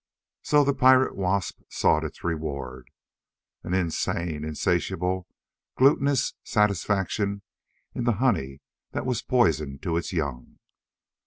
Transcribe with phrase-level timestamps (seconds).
[0.41, 2.89] So the pirate wasp sought its reward
[3.61, 5.27] an insane, insatiable,
[5.77, 7.43] gluttonous satisfaction
[7.93, 8.61] in the honey
[8.93, 10.57] that was poison to its young.